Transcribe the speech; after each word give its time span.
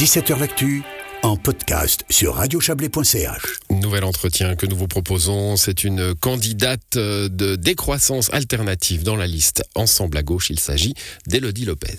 17h 0.00 0.38
L'actu 0.38 0.82
en 1.22 1.36
podcast 1.36 2.06
sur 2.08 2.36
radiochablais.ch. 2.36 3.60
Nouvel 3.68 4.04
entretien 4.04 4.56
que 4.56 4.64
nous 4.64 4.74
vous 4.74 4.86
proposons, 4.86 5.56
c'est 5.56 5.84
une 5.84 6.14
candidate 6.14 6.96
de 6.96 7.54
décroissance 7.56 8.32
alternative 8.32 9.02
dans 9.02 9.16
la 9.16 9.26
liste 9.26 9.62
Ensemble 9.74 10.16
à 10.16 10.22
gauche. 10.22 10.48
Il 10.48 10.58
s'agit 10.58 10.94
d'Elodie 11.26 11.66
Lopez. 11.66 11.98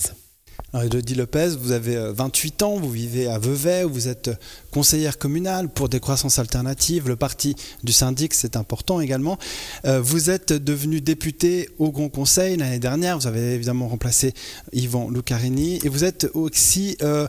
Alors, 0.74 0.88
Elodie 0.88 1.14
Lopez, 1.14 1.50
vous 1.60 1.74
avez 1.74 2.12
28 2.12 2.64
ans, 2.64 2.78
vous 2.78 2.90
vivez 2.90 3.28
à 3.28 3.38
Vevey, 3.38 3.84
vous 3.84 4.08
êtes 4.08 4.32
conseillère 4.72 5.18
communale 5.18 5.70
pour 5.70 5.90
des 5.90 6.00
croissances 6.00 6.40
alternatives, 6.40 7.08
le 7.08 7.16
parti 7.16 7.56
du 7.84 7.92
syndic, 7.92 8.34
c'est 8.34 8.56
important 8.56 9.02
également. 9.02 9.38
Euh, 9.86 10.02
vous 10.02 10.30
êtes 10.30 10.54
devenue 10.54 11.02
députée 11.02 11.70
au 11.78 11.92
Grand 11.92 12.10
Conseil 12.10 12.58
l'année 12.58 12.80
dernière, 12.80 13.20
vous 13.20 13.28
avez 13.28 13.54
évidemment 13.54 13.88
remplacé 13.88 14.34
Yvan 14.74 15.10
Lucarini, 15.10 15.80
et 15.84 15.90
vous 15.90 16.04
êtes 16.04 16.30
aussi, 16.34 16.98
euh, 17.02 17.28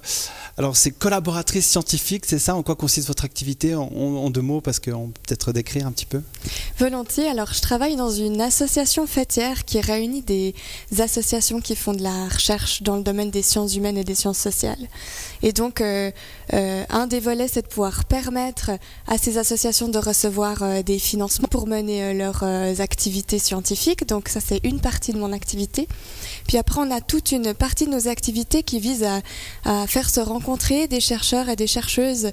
alors 0.57 0.77
c'est 0.77 0.93
collaboratrice 0.93 1.69
scientifique, 1.69 2.25
c'est 2.27 2.39
ça? 2.39 2.55
En 2.55 2.63
quoi 2.63 2.77
consiste 2.77 3.09
votre 3.09 3.25
activité 3.25 3.75
en, 3.75 4.31
deux 4.31 4.41
mots, 4.41 4.61
parce 4.61 4.79
qu'on 4.79 5.09
peut 5.09 5.21
peut-être 5.27 5.53
décrire 5.53 5.87
un 5.87 5.93
petit 5.93 6.07
peu. 6.07 6.23
Volontiers, 6.79 7.27
alors 7.27 7.53
je 7.53 7.61
travaille 7.61 7.97
dans 7.97 8.11
une 8.11 8.41
association 8.41 9.07
fêtière 9.07 9.65
qui 9.65 9.81
réunit 9.81 10.23
des 10.23 10.55
associations 10.99 11.61
qui 11.61 11.75
font 11.75 11.93
de 11.93 12.03
la 12.03 12.29
recherche 12.29 12.83
dans 12.83 12.97
le 12.97 13.03
domaine 13.03 13.31
des 13.31 13.43
sciences 13.43 13.75
humaines 13.75 13.99
et 13.99 14.05
des 14.05 14.15
sciences 14.15 14.39
sociales. 14.39 14.89
Et 15.43 15.53
donc, 15.53 15.81
euh, 15.81 16.11
euh, 16.53 16.85
un 16.89 17.07
des 17.07 17.21
volets, 17.21 17.49
c'est 17.49 17.63
de 17.63 17.67
pouvoir 17.67 18.05
permettre 18.05 18.71
à 19.09 19.19
ces 19.19 19.39
associations 19.39 19.89
de 19.89 19.99
recevoir 19.99 20.63
euh, 20.63 20.83
des 20.83 20.99
financements 20.99 21.49
pour 21.49 21.67
mener 21.67 22.15
leurs 22.15 22.45
activités 22.81 23.39
scientifiques. 23.39 24.07
Donc, 24.07 24.29
ça, 24.29 24.41
c'est 24.41 24.61
une 24.65 24.81
partie 24.81 25.13
de 25.13 25.19
mon 25.19 25.33
activité. 25.33 25.89
Puis 26.47 26.59
après, 26.59 26.81
on 26.81 26.91
a 26.91 27.01
toute 27.01 27.33
une 27.33 27.55
partie 27.55 27.87
de 27.87 27.91
nos 27.91 28.09
activités 28.09 28.63
qui 28.63 28.79
vise 28.79 29.05
à, 29.05 29.21
à 29.65 29.87
faire 29.87 30.09
se 30.11 30.21
rencontrer 30.21 30.87
des 30.87 31.01
chercheurs 31.01 31.49
et 31.49 31.57
des 31.57 31.67
chercheuses 31.67 32.33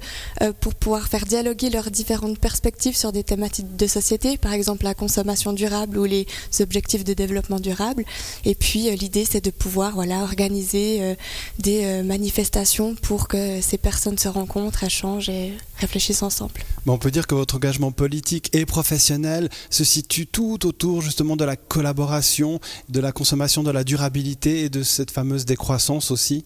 pour 0.59 0.75
pouvoir 0.75 1.07
faire 1.07 1.25
dialoguer 1.25 1.69
leurs 1.69 1.91
différentes 1.91 2.39
perspectives 2.39 2.95
sur 2.95 3.11
des 3.11 3.23
thématiques 3.23 3.75
de 3.75 3.87
société, 3.87 4.37
par 4.37 4.53
exemple 4.53 4.83
la 4.83 4.93
consommation 4.93 5.53
durable 5.53 5.97
ou 5.97 6.05
les 6.05 6.27
objectifs 6.59 7.03
de 7.03 7.13
développement 7.13 7.59
durable. 7.59 8.03
Et 8.45 8.55
puis, 8.55 8.95
l'idée, 8.95 9.25
c'est 9.29 9.43
de 9.43 9.51
pouvoir 9.51 9.93
voilà, 9.93 10.19
organiser 10.23 11.15
des 11.59 12.03
manifestations 12.03 12.95
pour 13.01 13.27
que 13.27 13.61
ces 13.61 13.77
personnes 13.77 14.17
se 14.17 14.27
rencontrent, 14.27 14.83
échangent 14.83 15.29
et 15.29 15.53
réfléchissent 15.77 16.23
ensemble. 16.23 16.53
on 16.85 16.97
peut 16.97 17.11
dire 17.11 17.27
que 17.27 17.35
votre 17.35 17.55
engagement 17.55 17.91
politique 17.91 18.49
et 18.53 18.65
professionnel 18.65 19.49
se 19.69 19.83
situe 19.83 20.27
tout 20.27 20.65
autour 20.65 21.01
justement 21.01 21.35
de 21.35 21.45
la 21.45 21.55
collaboration, 21.55 22.59
de 22.89 22.99
la 22.99 23.11
consommation, 23.11 23.63
de 23.63 23.71
la 23.71 23.83
durabilité 23.83 24.63
et 24.63 24.69
de 24.69 24.83
cette 24.83 25.11
fameuse 25.11 25.45
décroissance 25.45 26.11
aussi 26.11 26.45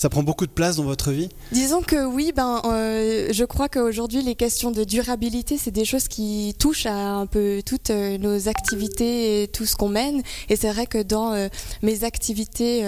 ça 0.00 0.08
prend 0.08 0.22
beaucoup 0.22 0.46
de 0.46 0.50
place 0.50 0.76
dans 0.76 0.84
votre 0.84 1.10
vie? 1.10 1.28
Disons 1.52 1.82
que 1.82 2.06
oui, 2.06 2.32
ben, 2.34 2.62
euh, 2.64 3.28
je 3.32 3.44
crois 3.44 3.68
qu'aujourd'hui, 3.68 4.22
les 4.22 4.34
questions 4.34 4.70
de 4.70 4.82
durabilité, 4.82 5.58
c'est 5.58 5.70
des 5.70 5.84
choses 5.84 6.08
qui 6.08 6.56
touchent 6.58 6.86
à 6.86 7.16
un 7.16 7.26
peu 7.26 7.60
toutes 7.66 7.90
euh, 7.90 8.16
nos 8.16 8.48
activités 8.48 9.42
et 9.42 9.48
tout 9.48 9.66
ce 9.66 9.76
qu'on 9.76 9.90
mène. 9.90 10.22
Et 10.48 10.56
c'est 10.56 10.72
vrai 10.72 10.86
que 10.86 11.02
dans 11.02 11.34
euh, 11.34 11.48
mes 11.82 12.02
activités 12.04 12.82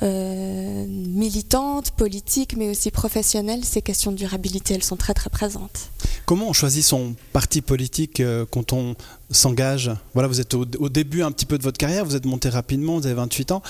militantes, 0.00 1.90
politiques, 1.90 2.56
mais 2.56 2.70
aussi 2.70 2.92
professionnelles, 2.92 3.64
ces 3.64 3.82
questions 3.82 4.12
de 4.12 4.16
durabilité, 4.16 4.74
elles 4.74 4.84
sont 4.84 4.94
très 4.94 5.14
très 5.14 5.30
présentes. 5.30 5.90
Comment 6.26 6.48
on 6.48 6.52
choisit 6.52 6.84
son 6.84 7.16
parti 7.32 7.60
politique 7.60 8.22
quand 8.52 8.72
on 8.72 8.94
s'engage? 9.32 9.90
Voilà, 10.14 10.28
vous 10.28 10.40
êtes 10.40 10.54
au, 10.54 10.64
au, 10.78 10.88
début 10.88 11.22
un 11.22 11.32
petit 11.32 11.46
peu 11.46 11.58
de 11.58 11.64
votre 11.64 11.78
carrière, 11.78 12.04
vous 12.04 12.14
êtes 12.14 12.24
monté 12.24 12.48
rapidement, 12.48 12.98
vous 12.98 13.06
avez 13.06 13.16
28 13.16 13.50
ans. 13.50 13.62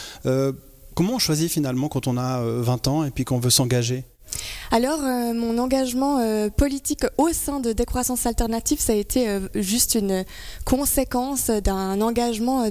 Comment 0.97 1.17
on 1.17 1.19
choisit 1.19 1.53
finalement 1.53 1.89
quand 1.91 2.07
on 2.07 2.17
a 2.17 2.41
20 2.41 2.89
euh, 2.89 2.91
ans 2.91 3.05
et 3.05 3.11
puis 3.11 3.27
qu'on 3.27 3.39
veut 3.39 3.51
s'engager? 3.51 4.05
Alors, 4.71 4.99
euh, 5.05 5.35
mon 5.35 5.59
engagement 5.59 6.21
euh, 6.21 6.49
politique 6.49 7.05
au 7.19 7.35
sein 7.35 7.61
de 7.61 7.75
Décroissance 7.75 8.25
Alternative, 8.25 8.81
ça 8.81 8.95
a 8.95 8.97
été 8.97 9.29
juste 9.55 9.95
une 9.95 10.25
conséquence 10.65 11.51
d'un 11.51 12.01
engagement 12.01 12.67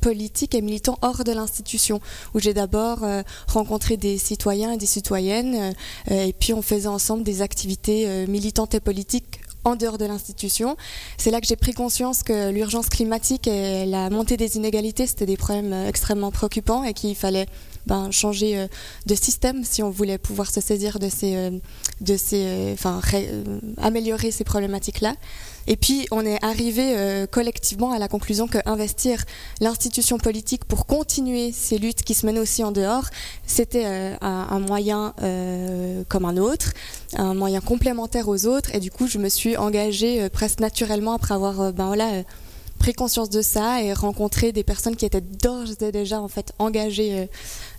politique 0.00 0.54
et 0.54 0.62
militant 0.62 0.98
hors 1.02 1.24
de 1.24 1.32
l'institution, 1.32 2.00
où 2.32 2.38
j'ai 2.38 2.54
d'abord 2.54 3.00
rencontré 3.48 3.96
des 3.96 4.18
citoyens 4.18 4.72
et 4.72 4.76
des 4.76 4.86
citoyennes, 4.86 5.74
et 6.08 6.32
puis 6.32 6.54
on 6.54 6.62
faisait 6.62 6.86
ensemble 6.86 7.24
des 7.24 7.42
activités 7.42 8.26
militantes 8.28 8.74
et 8.74 8.80
politiques 8.80 9.33
en 9.64 9.76
dehors 9.76 9.98
de 9.98 10.04
l'institution. 10.04 10.76
C'est 11.16 11.30
là 11.30 11.40
que 11.40 11.46
j'ai 11.46 11.56
pris 11.56 11.72
conscience 11.72 12.22
que 12.22 12.50
l'urgence 12.50 12.88
climatique 12.88 13.48
et 13.48 13.86
la 13.86 14.10
montée 14.10 14.36
des 14.36 14.56
inégalités, 14.56 15.06
c'était 15.06 15.26
des 15.26 15.36
problèmes 15.36 15.72
euh, 15.72 15.88
extrêmement 15.88 16.30
préoccupants 16.30 16.84
et 16.84 16.92
qu'il 16.92 17.14
fallait 17.16 17.46
ben, 17.86 18.10
changer 18.10 18.58
euh, 18.58 18.66
de 19.06 19.14
système 19.14 19.64
si 19.64 19.82
on 19.82 19.90
voulait 19.90 20.18
pouvoir 20.18 20.50
se 20.50 20.60
saisir 20.60 20.98
de 20.98 21.08
ces, 21.08 21.36
euh, 21.36 21.50
de 22.00 22.16
ces, 22.16 22.72
enfin, 22.72 23.00
améliorer 23.78 24.30
ces 24.30 24.44
problématiques-là. 24.44 25.14
Et 25.66 25.76
puis, 25.76 26.06
on 26.10 26.26
est 26.26 26.44
arrivé 26.44 26.94
collectivement 27.30 27.92
à 27.92 27.98
la 27.98 28.06
conclusion 28.06 28.46
que 28.46 28.58
investir 28.66 29.24
l'institution 29.62 30.18
politique 30.18 30.66
pour 30.66 30.84
continuer 30.84 31.52
ces 31.52 31.78
luttes 31.78 32.02
qui 32.02 32.12
se 32.12 32.26
mènent 32.26 32.38
aussi 32.38 32.62
en 32.62 32.70
dehors, 32.70 33.06
c'était 33.46 33.86
un, 34.20 34.58
moyen 34.60 35.14
comme 36.10 36.26
un 36.26 36.36
autre 36.36 36.74
un 37.16 37.34
moyen 37.34 37.60
complémentaire 37.60 38.28
aux 38.28 38.46
autres. 38.46 38.74
Et 38.74 38.80
du 38.80 38.90
coup, 38.90 39.06
je 39.06 39.18
me 39.18 39.28
suis 39.28 39.56
engagée 39.56 40.22
euh, 40.22 40.28
presque 40.28 40.60
naturellement 40.60 41.12
après 41.12 41.34
avoir 41.34 41.60
euh, 41.60 41.72
ben 41.72 41.86
voilà, 41.86 42.12
euh, 42.14 42.22
pris 42.84 42.92
conscience 42.92 43.30
de 43.30 43.40
ça 43.40 43.82
et 43.82 43.94
rencontré 43.94 44.52
des 44.52 44.62
personnes 44.62 44.94
qui 44.94 45.06
étaient 45.06 45.22
d'ores 45.22 45.80
et 45.80 45.90
déjà 45.90 46.20
en 46.20 46.28
fait 46.28 46.52
engagées 46.58 47.30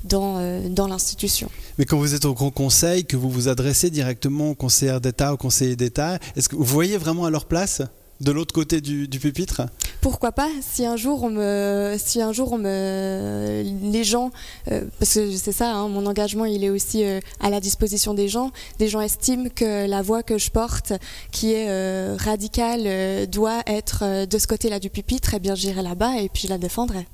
dans, 0.04 0.64
dans 0.72 0.88
l'institution. 0.88 1.48
Mais 1.78 1.86
quand 1.86 2.00
vous 2.00 2.16
êtes 2.16 2.26
au 2.26 2.34
Grand 2.34 2.50
Conseil, 2.50 3.06
que 3.06 3.16
vous 3.16 3.30
vous 3.30 3.48
adressez 3.48 3.92
directement 3.92 4.50
aux 4.50 4.56
conseillers 4.56 5.00
d'État, 5.00 5.32
aux 5.32 5.38
conseillers 5.38 5.76
d'État, 5.76 6.18
est-ce 6.36 6.50
que 6.50 6.56
vous 6.56 6.64
voyez 6.64 6.98
vraiment 6.98 7.26
à 7.26 7.30
leur 7.30 7.46
place 7.46 7.84
de 8.20 8.32
l'autre 8.32 8.52
côté 8.52 8.82
du, 8.82 9.08
pupitre? 9.20 9.62
Pourquoi 10.06 10.32
pas 10.32 10.52
Si 10.62 10.86
un 10.86 10.98
jour 10.98 11.24
on 11.24 11.32
me, 11.32 11.96
si 11.98 12.22
un 12.22 12.32
jour 12.32 12.54
on 12.54 12.60
me, 12.60 13.64
les 13.92 14.04
gens, 14.04 14.30
euh, 14.72 14.84
parce 15.00 15.16
que 15.16 15.36
c'est 15.36 15.52
ça, 15.52 15.74
hein, 15.74 15.88
mon 15.88 16.06
engagement, 16.06 16.46
il 16.46 16.64
est 16.64 16.70
aussi 16.70 17.04
euh, 17.04 17.20
à 17.40 17.50
la 17.50 17.60
disposition 17.60 18.14
des 18.14 18.28
gens. 18.28 18.52
Des 18.78 18.88
gens 18.88 19.02
estiment 19.02 19.50
que 19.50 19.88
la 19.88 20.04
voix 20.04 20.22
que 20.22 20.38
je 20.38 20.52
porte, 20.52 20.94
qui 21.32 21.54
est 21.54 21.70
euh, 21.70 22.18
radicale, 22.20 23.26
doit 23.26 23.64
être 23.66 24.28
de 24.28 24.38
ce 24.38 24.46
côté-là 24.46 24.80
du 24.80 24.92
pupitre. 24.92 25.34
Eh 25.34 25.40
bien, 25.40 25.56
j'irai 25.56 25.82
là-bas 25.82 26.20
et 26.20 26.30
puis 26.30 26.44
je 26.44 26.50
la 26.50 26.60
défendrai. 26.60 27.08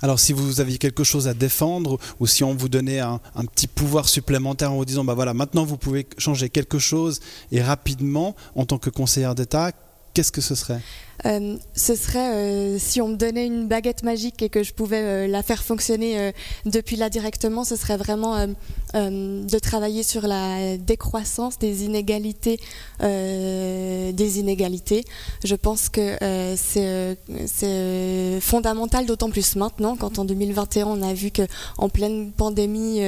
Alors 0.00 0.20
si 0.20 0.32
vous 0.32 0.60
aviez 0.60 0.78
quelque 0.78 1.02
chose 1.02 1.26
à 1.26 1.34
défendre 1.34 1.98
ou 2.20 2.28
si 2.28 2.44
on 2.44 2.54
vous 2.54 2.68
donnait 2.68 3.00
un, 3.00 3.18
petit 3.52 3.66
pouvoir 3.66 4.08
supplémentaire 4.08 4.70
en 4.70 4.76
vous 4.76 4.84
disant 4.84 5.02
bah 5.02 5.14
voilà 5.14 5.34
maintenant 5.34 5.64
vous 5.64 5.76
pouvez 5.76 6.06
changer 6.16 6.48
quelque 6.48 6.78
chose 6.78 7.18
et 7.50 7.60
rapidement 7.60 8.36
en 8.54 8.66
tant 8.66 8.78
que 8.78 8.88
conseillère 8.88 9.34
d'État, 9.34 9.72
qu'est-ce 10.14 10.32
que 10.32 10.40
ce 10.40 10.54
serait? 10.54 10.80
Euh, 11.26 11.56
ce 11.74 11.94
serait 11.94 12.34
euh, 12.34 12.78
si 12.78 13.00
on 13.00 13.08
me 13.08 13.16
donnait 13.16 13.46
une 13.46 13.66
baguette 13.66 14.02
magique 14.02 14.42
et 14.42 14.48
que 14.48 14.62
je 14.62 14.72
pouvais 14.72 15.02
euh, 15.02 15.26
la 15.26 15.42
faire 15.42 15.62
fonctionner 15.62 16.32
depuis 16.64 16.96
là 16.96 17.10
directement, 17.10 17.64
ce 17.64 17.76
serait 17.76 17.96
vraiment 17.96 18.46
de 18.94 19.58
travailler 19.58 20.02
sur 20.02 20.26
la 20.26 20.76
décroissance 20.76 21.58
des 21.58 21.84
inégalités, 21.84 22.58
des 23.00 24.38
inégalités. 24.38 25.04
Je 25.44 25.54
pense 25.54 25.88
que 25.88 26.16
c'est 26.56 28.40
fondamental, 28.40 29.06
d'autant 29.06 29.30
plus 29.30 29.56
maintenant, 29.56 29.96
quand 29.96 30.18
en 30.18 30.24
2021 30.24 30.86
on 30.86 31.02
a 31.02 31.14
vu 31.14 31.30
que 31.30 31.42
en 31.78 31.88
pleine 31.88 32.32
pandémie 32.32 33.00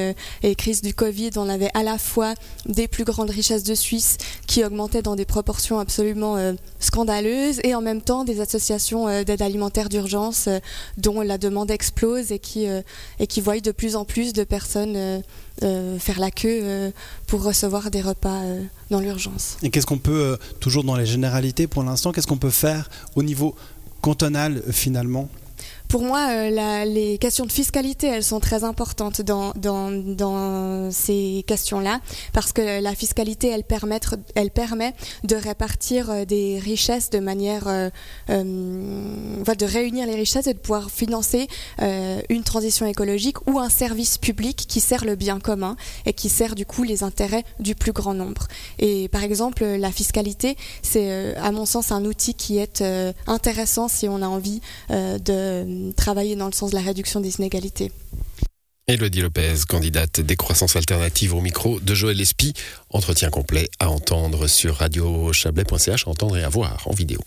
et 0.43 0.55
crise 0.55 0.81
du 0.81 0.93
Covid, 0.93 1.31
on 1.37 1.49
avait 1.49 1.71
à 1.73 1.83
la 1.83 1.97
fois 1.97 2.33
des 2.65 2.87
plus 2.87 3.03
grandes 3.03 3.31
richesses 3.31 3.63
de 3.63 3.75
Suisse 3.75 4.17
qui 4.47 4.63
augmentaient 4.63 5.01
dans 5.01 5.15
des 5.15 5.25
proportions 5.25 5.79
absolument 5.79 6.37
scandaleuses 6.79 7.59
et 7.63 7.75
en 7.75 7.81
même 7.81 8.02
des 8.25 8.41
associations 8.41 9.07
euh, 9.07 9.23
d'aide 9.23 9.41
alimentaire 9.41 9.89
d'urgence 9.89 10.47
euh, 10.47 10.59
dont 10.97 11.21
la 11.21 11.37
demande 11.37 11.71
explose 11.71 12.31
et 12.31 12.39
qui, 12.39 12.67
euh, 12.67 12.81
et 13.19 13.27
qui 13.27 13.39
voient 13.41 13.59
de 13.59 13.71
plus 13.71 13.95
en 13.95 14.05
plus 14.05 14.33
de 14.33 14.43
personnes 14.43 15.23
faire 15.99 16.19
la 16.19 16.31
queue 16.31 16.91
pour 17.27 17.43
recevoir 17.43 17.91
des 17.91 18.01
repas 18.01 18.41
dans 18.89 18.99
l'urgence. 18.99 19.57
Et 19.61 19.69
qu'est-ce 19.69 19.85
qu'on 19.85 19.99
peut, 19.99 20.37
toujours 20.59 20.83
dans 20.83 20.95
les 20.95 21.05
généralités 21.05 21.67
pour 21.67 21.83
l'instant, 21.83 22.11
qu'est-ce 22.11 22.27
qu'on 22.27 22.37
peut 22.37 22.49
faire 22.49 22.89
au 23.15 23.23
niveau 23.23 23.55
cantonal 24.01 24.63
finalement? 24.71 25.29
Pour 25.93 26.01
moi, 26.01 26.27
euh, 26.31 26.85
les 26.85 27.19
questions 27.19 27.45
de 27.45 27.51
fiscalité, 27.51 28.07
elles 28.07 28.23
sont 28.23 28.39
très 28.39 28.63
importantes 28.63 29.21
dans, 29.21 29.53
dans, 29.53 30.89
ces 30.89 31.43
questions-là, 31.45 31.99
parce 32.33 32.51
que 32.51 32.81
la 32.81 32.95
fiscalité, 32.95 33.49
elle, 33.49 33.63
elle 34.33 34.49
permet 34.49 34.93
de 35.23 35.35
répartir 35.35 36.09
euh, 36.09 36.25
des 36.25 36.57
richesses 36.57 37.11
de 37.11 37.19
manière, 37.19 37.67
euh, 37.67 37.91
de 39.43 39.65
réunir 39.65 40.07
les 40.07 40.15
richesses 40.15 40.47
et 40.47 40.53
de 40.53 40.59
pouvoir 40.59 40.89
financer 40.89 41.47
une 41.79 42.43
transition 42.43 42.85
écologique 42.85 43.45
ou 43.47 43.59
un 43.59 43.69
service 43.69 44.17
public 44.17 44.65
qui 44.67 44.79
sert 44.79 45.05
le 45.05 45.15
bien 45.15 45.39
commun 45.39 45.75
et 46.05 46.13
qui 46.13 46.29
sert 46.29 46.55
du 46.55 46.65
coup 46.65 46.83
les 46.83 47.03
intérêts 47.03 47.43
du 47.59 47.75
plus 47.75 47.91
grand 47.91 48.13
nombre. 48.13 48.47
Et 48.79 49.07
par 49.09 49.23
exemple, 49.23 49.63
la 49.63 49.91
fiscalité, 49.91 50.55
c'est 50.81 51.35
à 51.35 51.51
mon 51.51 51.65
sens 51.65 51.91
un 51.91 52.05
outil 52.05 52.33
qui 52.33 52.57
est 52.57 52.83
intéressant 53.27 53.87
si 53.87 54.07
on 54.07 54.21
a 54.21 54.27
envie 54.27 54.61
de 54.89 55.91
travailler 55.93 56.35
dans 56.35 56.47
le 56.47 56.53
sens 56.53 56.71
de 56.71 56.75
la 56.75 56.81
réduction 56.81 57.19
des 57.19 57.35
inégalités. 57.35 57.91
Elodie 58.85 59.21
Lopez, 59.21 59.59
candidate 59.67 60.19
des 60.19 60.35
croissances 60.35 60.75
alternatives 60.75 61.33
au 61.33 61.39
micro 61.39 61.79
de 61.79 61.95
Joël 61.95 62.19
Espy. 62.19 62.53
Entretien 62.89 63.29
complet 63.29 63.69
à 63.79 63.89
entendre 63.89 64.47
sur 64.47 64.75
radiochablais.ch, 64.75 66.05
à 66.05 66.09
entendre 66.09 66.35
et 66.35 66.43
à 66.43 66.49
voir 66.49 66.83
en 66.87 66.93
vidéo. 66.93 67.19